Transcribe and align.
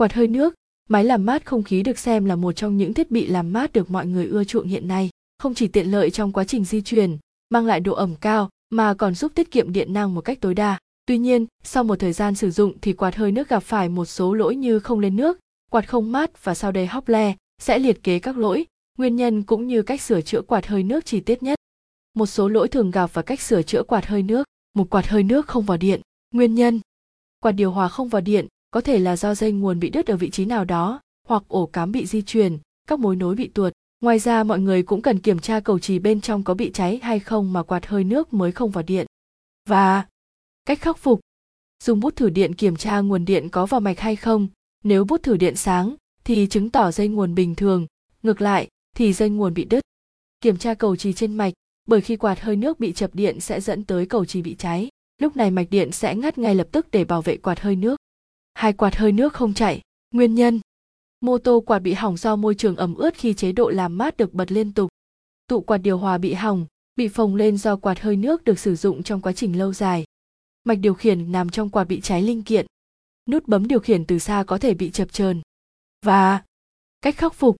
Quạt 0.00 0.12
hơi 0.12 0.28
nước, 0.28 0.54
máy 0.88 1.04
làm 1.04 1.26
mát 1.26 1.46
không 1.46 1.62
khí 1.62 1.82
được 1.82 1.98
xem 1.98 2.24
là 2.24 2.36
một 2.36 2.52
trong 2.52 2.76
những 2.76 2.94
thiết 2.94 3.10
bị 3.10 3.26
làm 3.26 3.52
mát 3.52 3.72
được 3.72 3.90
mọi 3.90 4.06
người 4.06 4.26
ưa 4.26 4.44
chuộng 4.44 4.66
hiện 4.66 4.88
nay, 4.88 5.10
không 5.38 5.54
chỉ 5.54 5.68
tiện 5.68 5.90
lợi 5.90 6.10
trong 6.10 6.32
quá 6.32 6.44
trình 6.44 6.64
di 6.64 6.80
chuyển, 6.80 7.18
mang 7.50 7.66
lại 7.66 7.80
độ 7.80 7.94
ẩm 7.94 8.14
cao 8.20 8.50
mà 8.70 8.94
còn 8.94 9.14
giúp 9.14 9.32
tiết 9.34 9.50
kiệm 9.50 9.72
điện 9.72 9.92
năng 9.92 10.14
một 10.14 10.20
cách 10.20 10.38
tối 10.40 10.54
đa. 10.54 10.78
Tuy 11.06 11.18
nhiên, 11.18 11.46
sau 11.62 11.84
một 11.84 11.96
thời 11.96 12.12
gian 12.12 12.34
sử 12.34 12.50
dụng 12.50 12.72
thì 12.80 12.92
quạt 12.92 13.16
hơi 13.16 13.32
nước 13.32 13.48
gặp 13.48 13.60
phải 13.60 13.88
một 13.88 14.04
số 14.04 14.34
lỗi 14.34 14.56
như 14.56 14.78
không 14.78 15.00
lên 15.00 15.16
nước, 15.16 15.38
quạt 15.70 15.88
không 15.88 16.12
mát 16.12 16.44
và 16.44 16.54
sau 16.54 16.72
đây 16.72 16.86
hóc 16.86 17.08
le 17.08 17.34
sẽ 17.58 17.78
liệt 17.78 18.02
kế 18.02 18.18
các 18.18 18.38
lỗi, 18.38 18.66
nguyên 18.98 19.16
nhân 19.16 19.42
cũng 19.42 19.66
như 19.66 19.82
cách 19.82 20.00
sửa 20.00 20.20
chữa 20.20 20.42
quạt 20.42 20.66
hơi 20.66 20.82
nước 20.82 21.04
chi 21.04 21.20
tiết 21.20 21.42
nhất. 21.42 21.58
Một 22.14 22.26
số 22.26 22.48
lỗi 22.48 22.68
thường 22.68 22.90
gặp 22.90 23.10
và 23.14 23.22
cách 23.22 23.40
sửa 23.40 23.62
chữa 23.62 23.82
quạt 23.82 24.06
hơi 24.06 24.22
nước. 24.22 24.44
Một 24.74 24.90
quạt 24.90 25.06
hơi 25.08 25.22
nước 25.22 25.46
không 25.46 25.64
vào 25.64 25.76
điện. 25.76 26.00
Nguyên 26.34 26.54
nhân 26.54 26.80
Quạt 27.40 27.52
điều 27.52 27.70
hòa 27.70 27.88
không 27.88 28.08
vào 28.08 28.20
điện 28.20 28.46
có 28.70 28.80
thể 28.80 28.98
là 28.98 29.16
do 29.16 29.34
dây 29.34 29.52
nguồn 29.52 29.80
bị 29.80 29.90
đứt 29.90 30.06
ở 30.06 30.16
vị 30.16 30.30
trí 30.30 30.44
nào 30.44 30.64
đó, 30.64 31.00
hoặc 31.28 31.42
ổ 31.48 31.66
cắm 31.66 31.92
bị 31.92 32.06
di 32.06 32.22
chuyển, 32.22 32.58
các 32.88 32.98
mối 32.98 33.16
nối 33.16 33.34
bị 33.34 33.48
tuột. 33.48 33.72
Ngoài 34.00 34.18
ra 34.18 34.44
mọi 34.44 34.60
người 34.60 34.82
cũng 34.82 35.02
cần 35.02 35.18
kiểm 35.18 35.38
tra 35.38 35.60
cầu 35.60 35.78
trì 35.78 35.98
bên 35.98 36.20
trong 36.20 36.42
có 36.44 36.54
bị 36.54 36.70
cháy 36.74 37.00
hay 37.02 37.20
không 37.20 37.52
mà 37.52 37.62
quạt 37.62 37.86
hơi 37.86 38.04
nước 38.04 38.32
mới 38.32 38.52
không 38.52 38.70
vào 38.70 38.82
điện. 38.82 39.06
Và 39.68 40.06
cách 40.64 40.80
khắc 40.80 40.98
phục. 40.98 41.20
Dùng 41.84 42.00
bút 42.00 42.16
thử 42.16 42.30
điện 42.30 42.54
kiểm 42.54 42.76
tra 42.76 43.00
nguồn 43.00 43.24
điện 43.24 43.48
có 43.48 43.66
vào 43.66 43.80
mạch 43.80 44.00
hay 44.00 44.16
không. 44.16 44.48
Nếu 44.84 45.04
bút 45.04 45.22
thử 45.22 45.36
điện 45.36 45.56
sáng 45.56 45.94
thì 46.24 46.46
chứng 46.46 46.70
tỏ 46.70 46.90
dây 46.90 47.08
nguồn 47.08 47.34
bình 47.34 47.54
thường. 47.54 47.86
Ngược 48.22 48.40
lại 48.40 48.68
thì 48.96 49.12
dây 49.12 49.30
nguồn 49.30 49.54
bị 49.54 49.64
đứt. 49.64 49.84
Kiểm 50.40 50.56
tra 50.56 50.74
cầu 50.74 50.96
trì 50.96 51.12
trên 51.12 51.34
mạch 51.34 51.54
bởi 51.86 52.00
khi 52.00 52.16
quạt 52.16 52.40
hơi 52.40 52.56
nước 52.56 52.80
bị 52.80 52.92
chập 52.92 53.14
điện 53.14 53.40
sẽ 53.40 53.60
dẫn 53.60 53.84
tới 53.84 54.06
cầu 54.06 54.24
trì 54.24 54.42
bị 54.42 54.56
cháy. 54.58 54.88
Lúc 55.18 55.36
này 55.36 55.50
mạch 55.50 55.70
điện 55.70 55.92
sẽ 55.92 56.14
ngắt 56.14 56.38
ngay 56.38 56.54
lập 56.54 56.68
tức 56.72 56.90
để 56.90 57.04
bảo 57.04 57.22
vệ 57.22 57.36
quạt 57.36 57.60
hơi 57.60 57.76
nước 57.76 57.99
hai 58.60 58.72
quạt 58.72 58.96
hơi 58.96 59.12
nước 59.12 59.32
không 59.32 59.54
chạy 59.54 59.80
nguyên 60.10 60.34
nhân? 60.34 60.60
Mô 61.20 61.38
tô 61.38 61.60
quạt 61.60 61.78
bị 61.78 61.92
hỏng 61.92 62.16
do 62.16 62.36
môi 62.36 62.54
trường 62.54 62.76
ẩm 62.76 62.94
ướt 62.94 63.14
khi 63.14 63.34
chế 63.34 63.52
độ 63.52 63.68
làm 63.70 63.98
mát 63.98 64.16
được 64.16 64.34
bật 64.34 64.52
liên 64.52 64.72
tục. 64.72 64.90
Tụ 65.46 65.60
quạt 65.60 65.78
điều 65.78 65.98
hòa 65.98 66.18
bị 66.18 66.32
hỏng, 66.32 66.66
bị 66.96 67.08
phồng 67.08 67.34
lên 67.34 67.56
do 67.56 67.76
quạt 67.76 68.00
hơi 68.00 68.16
nước 68.16 68.44
được 68.44 68.58
sử 68.58 68.76
dụng 68.76 69.02
trong 69.02 69.20
quá 69.20 69.32
trình 69.32 69.58
lâu 69.58 69.72
dài. 69.72 70.04
Mạch 70.64 70.78
điều 70.78 70.94
khiển 70.94 71.32
nằm 71.32 71.48
trong 71.48 71.70
quạt 71.70 71.84
bị 71.84 72.00
cháy 72.00 72.22
linh 72.22 72.42
kiện. 72.42 72.66
Nút 73.28 73.48
bấm 73.48 73.68
điều 73.68 73.80
khiển 73.80 74.04
từ 74.04 74.18
xa 74.18 74.44
có 74.46 74.58
thể 74.58 74.74
bị 74.74 74.90
chập 74.90 75.12
chờn. 75.12 75.42
Và 76.04 76.42
cách 77.00 77.16
khắc 77.16 77.34
phục. 77.34 77.56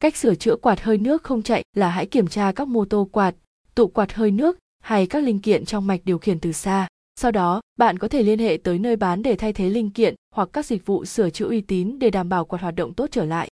Cách 0.00 0.16
sửa 0.16 0.34
chữa 0.34 0.56
quạt 0.56 0.80
hơi 0.80 0.98
nước 0.98 1.22
không 1.22 1.42
chạy 1.42 1.62
là 1.76 1.90
hãy 1.90 2.06
kiểm 2.06 2.28
tra 2.28 2.52
các 2.52 2.68
mô 2.68 2.84
tô 2.84 3.08
quạt, 3.12 3.34
tụ 3.74 3.86
quạt 3.86 4.12
hơi 4.12 4.30
nước 4.30 4.58
hay 4.82 5.06
các 5.06 5.24
linh 5.24 5.38
kiện 5.38 5.64
trong 5.64 5.86
mạch 5.86 6.00
điều 6.04 6.18
khiển 6.18 6.40
từ 6.40 6.52
xa 6.52 6.88
sau 7.16 7.30
đó, 7.30 7.60
bạn 7.78 7.98
có 7.98 8.08
thể 8.08 8.22
liên 8.22 8.38
hệ 8.38 8.58
tới 8.64 8.78
nơi 8.78 8.96
bán 8.96 9.22
để 9.22 9.36
thay 9.36 9.52
thế 9.52 9.68
linh 9.68 9.90
kiện 9.90 10.14
hoặc 10.34 10.48
các 10.52 10.66
dịch 10.66 10.86
vụ 10.86 11.04
sửa 11.04 11.30
chữa 11.30 11.48
uy 11.48 11.60
tín 11.60 11.98
để 11.98 12.10
đảm 12.10 12.28
bảo 12.28 12.44
quạt 12.44 12.62
hoạt 12.62 12.74
động 12.74 12.94
tốt 12.94 13.06
trở 13.10 13.24
lại 13.24 13.48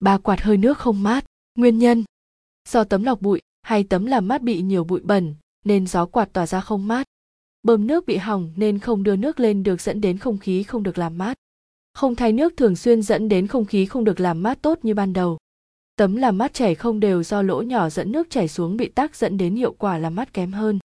ba 0.00 0.18
quạt 0.18 0.40
hơi 0.40 0.56
nước 0.56 0.78
không 0.78 1.02
mát 1.02 1.24
nguyên 1.58 1.78
nhân 1.78 2.04
do 2.68 2.84
tấm 2.84 3.04
lọc 3.04 3.20
bụi 3.20 3.40
hay 3.62 3.84
tấm 3.84 4.06
làm 4.06 4.28
mát 4.28 4.42
bị 4.42 4.62
nhiều 4.62 4.84
bụi 4.84 5.00
bẩn, 5.00 5.34
nên 5.64 5.86
gió 5.86 6.06
quạt 6.06 6.32
tỏa 6.32 6.46
ra 6.46 6.60
không 6.60 6.88
mát 6.88 7.06
bơm 7.62 7.86
nước 7.86 8.06
bị 8.06 8.16
hỏng 8.16 8.52
nên 8.56 8.78
không 8.78 9.02
đưa 9.02 9.16
nước 9.16 9.40
lên 9.40 9.62
được 9.62 9.80
dẫn 9.80 10.00
đến 10.00 10.18
không 10.18 10.38
khí 10.38 10.62
không 10.62 10.82
được 10.82 10.98
làm 10.98 11.18
mát. 11.18 11.34
Không 11.94 12.14
thay 12.14 12.32
nước 12.32 12.56
thường 12.56 12.76
xuyên 12.76 13.02
dẫn 13.02 13.28
đến 13.28 13.46
không 13.46 13.64
khí 13.64 13.86
không 13.86 14.04
được 14.04 14.20
làm 14.20 14.42
mát 14.42 14.62
tốt 14.62 14.78
như 14.82 14.94
ban 14.94 15.12
đầu. 15.12 15.38
Tấm 15.96 16.16
làm 16.16 16.38
mát 16.38 16.54
chảy 16.54 16.74
không 16.74 17.00
đều 17.00 17.22
do 17.22 17.42
lỗ 17.42 17.62
nhỏ 17.62 17.88
dẫn 17.88 18.12
nước 18.12 18.30
chảy 18.30 18.48
xuống 18.48 18.76
bị 18.76 18.88
tắc 18.88 19.16
dẫn 19.16 19.38
đến 19.38 19.56
hiệu 19.56 19.72
quả 19.72 19.98
làm 19.98 20.14
mát 20.14 20.32
kém 20.32 20.52
hơn. 20.52 20.78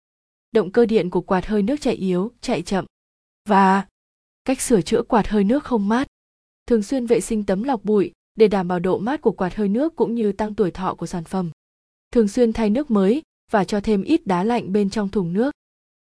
Động 0.52 0.72
cơ 0.72 0.86
điện 0.86 1.09
của 1.09 1.22
quạt 1.22 1.45
hơi 1.45 1.64
nước 1.64 1.81
chạy 1.81 1.94
yếu, 1.94 2.31
chạy 2.42 2.61
chậm. 2.61 2.86
Và 3.50 3.88
cách 4.45 4.61
sửa 4.61 4.81
chữa 4.81 5.02
quạt 5.02 5.28
hơi 5.28 5.44
nước 5.44 5.64
không 5.64 5.89
mát. 5.89 6.08
Thường 6.67 6.83
xuyên 6.83 7.05
vệ 7.05 7.22
sinh 7.22 7.45
tấm 7.45 7.64
lọc 7.64 7.83
bụi 7.83 8.11
để 8.36 8.47
đảm 8.47 8.67
bảo 8.67 8.80
độ 8.80 8.97
mát 8.97 9.22
của 9.22 9.31
quạt 9.31 9.55
hơi 9.55 9.70
nước 9.70 9.95
cũng 9.95 10.16
như 10.16 10.31
tăng 10.31 10.55
tuổi 10.55 10.72
thọ 10.72 10.94
của 10.94 11.05
sản 11.05 11.23
phẩm. 11.23 11.52
Thường 12.11 12.27
xuyên 12.27 12.53
thay 12.53 12.70
nước 12.70 12.92
mới 12.92 13.21
và 13.52 13.64
cho 13.64 13.82
thêm 13.82 14.04
ít 14.04 14.27
đá 14.27 14.43
lạnh 14.43 14.73
bên 14.73 14.89
trong 14.89 15.10
thùng 15.10 15.33
nước 15.33 15.52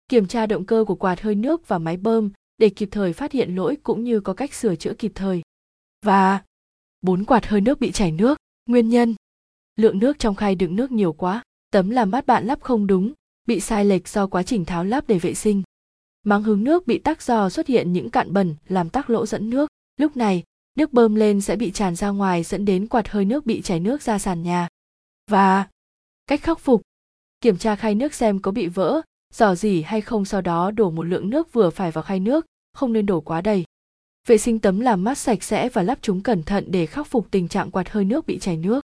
kiểm 0.09 0.27
tra 0.27 0.45
động 0.45 0.65
cơ 0.65 0.83
của 0.87 0.95
quạt 0.95 1.21
hơi 1.21 1.35
nước 1.35 1.67
và 1.67 1.77
máy 1.77 1.97
bơm 1.97 2.29
để 2.57 2.69
kịp 2.69 2.89
thời 2.91 3.13
phát 3.13 3.31
hiện 3.31 3.55
lỗi 3.55 3.77
cũng 3.83 4.03
như 4.03 4.19
có 4.19 4.33
cách 4.33 4.53
sửa 4.53 4.75
chữa 4.75 4.93
kịp 4.93 5.11
thời. 5.15 5.41
Và 6.05 6.43
bốn 7.01 7.25
quạt 7.25 7.45
hơi 7.45 7.61
nước 7.61 7.79
bị 7.79 7.91
chảy 7.91 8.11
nước, 8.11 8.37
nguyên 8.65 8.89
nhân 8.89 9.15
lượng 9.75 9.99
nước 9.99 10.19
trong 10.19 10.35
khay 10.35 10.55
đựng 10.55 10.75
nước 10.75 10.91
nhiều 10.91 11.13
quá, 11.13 11.43
tấm 11.71 11.89
làm 11.89 12.11
mát 12.11 12.25
bạn 12.25 12.45
lắp 12.45 12.61
không 12.61 12.87
đúng, 12.87 13.13
bị 13.47 13.59
sai 13.59 13.85
lệch 13.85 14.07
do 14.07 14.27
quá 14.27 14.43
trình 14.43 14.65
tháo 14.65 14.83
lắp 14.83 15.03
để 15.07 15.19
vệ 15.19 15.33
sinh. 15.33 15.63
Máng 16.23 16.43
hướng 16.43 16.63
nước 16.63 16.87
bị 16.87 16.99
tắc 16.99 17.21
do 17.21 17.49
xuất 17.49 17.67
hiện 17.67 17.93
những 17.93 18.09
cạn 18.09 18.33
bẩn 18.33 18.55
làm 18.67 18.89
tắc 18.89 19.09
lỗ 19.09 19.25
dẫn 19.25 19.49
nước. 19.49 19.69
Lúc 19.97 20.17
này, 20.17 20.43
nước 20.75 20.93
bơm 20.93 21.15
lên 21.15 21.41
sẽ 21.41 21.55
bị 21.55 21.71
tràn 21.71 21.95
ra 21.95 22.09
ngoài 22.09 22.43
dẫn 22.43 22.65
đến 22.65 22.87
quạt 22.87 23.09
hơi 23.09 23.25
nước 23.25 23.45
bị 23.45 23.61
chảy 23.61 23.79
nước 23.79 24.01
ra 24.01 24.19
sàn 24.19 24.43
nhà. 24.43 24.67
Và 25.31 25.67
cách 26.27 26.41
khắc 26.43 26.59
phục 26.59 26.81
kiểm 27.41 27.57
tra 27.57 27.75
khay 27.75 27.95
nước 27.95 28.13
xem 28.13 28.39
có 28.39 28.51
bị 28.51 28.67
vỡ 28.67 29.01
dò 29.33 29.55
dỉ 29.55 29.81
hay 29.81 30.01
không 30.01 30.25
sau 30.25 30.41
đó 30.41 30.71
đổ 30.71 30.89
một 30.89 31.03
lượng 31.03 31.29
nước 31.29 31.53
vừa 31.53 31.69
phải 31.69 31.91
vào 31.91 32.03
khay 32.03 32.19
nước, 32.19 32.45
không 32.73 32.93
nên 32.93 33.05
đổ 33.05 33.21
quá 33.21 33.41
đầy. 33.41 33.65
Vệ 34.27 34.37
sinh 34.37 34.59
tấm 34.59 34.79
làm 34.79 35.03
mát 35.03 35.17
sạch 35.17 35.43
sẽ 35.43 35.69
và 35.69 35.83
lắp 35.83 35.99
chúng 36.01 36.21
cẩn 36.21 36.43
thận 36.43 36.65
để 36.67 36.85
khắc 36.85 37.07
phục 37.07 37.27
tình 37.31 37.47
trạng 37.47 37.71
quạt 37.71 37.89
hơi 37.89 38.05
nước 38.05 38.27
bị 38.27 38.39
chảy 38.39 38.57
nước. 38.57 38.81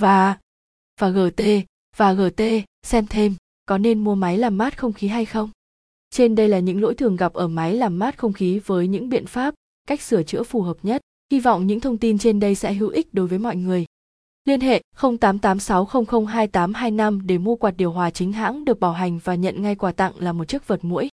Và 0.00 0.38
và 1.00 1.08
GT 1.10 1.42
và 1.96 2.12
GT 2.12 2.42
xem 2.82 3.06
thêm 3.06 3.34
có 3.66 3.78
nên 3.78 3.98
mua 3.98 4.14
máy 4.14 4.38
làm 4.38 4.58
mát 4.58 4.78
không 4.78 4.92
khí 4.92 5.08
hay 5.08 5.24
không. 5.24 5.50
Trên 6.10 6.34
đây 6.34 6.48
là 6.48 6.58
những 6.58 6.82
lỗi 6.82 6.94
thường 6.94 7.16
gặp 7.16 7.32
ở 7.32 7.48
máy 7.48 7.76
làm 7.76 7.98
mát 7.98 8.18
không 8.18 8.32
khí 8.32 8.60
với 8.66 8.88
những 8.88 9.08
biện 9.08 9.26
pháp, 9.26 9.54
cách 9.88 10.00
sửa 10.00 10.22
chữa 10.22 10.42
phù 10.42 10.62
hợp 10.62 10.76
nhất. 10.82 11.00
Hy 11.32 11.40
vọng 11.40 11.66
những 11.66 11.80
thông 11.80 11.98
tin 11.98 12.18
trên 12.18 12.40
đây 12.40 12.54
sẽ 12.54 12.72
hữu 12.72 12.88
ích 12.88 13.14
đối 13.14 13.26
với 13.26 13.38
mọi 13.38 13.56
người. 13.56 13.84
Liên 14.44 14.60
hệ 14.60 14.82
0886002825 14.96 17.26
để 17.26 17.38
mua 17.38 17.56
quạt 17.56 17.76
điều 17.76 17.92
hòa 17.92 18.10
chính 18.10 18.32
hãng 18.32 18.64
được 18.64 18.80
bảo 18.80 18.92
hành 18.92 19.18
và 19.24 19.34
nhận 19.34 19.62
ngay 19.62 19.74
quà 19.74 19.92
tặng 19.92 20.12
là 20.18 20.32
một 20.32 20.48
chiếc 20.48 20.68
vật 20.68 20.84
mũi. 20.84 21.08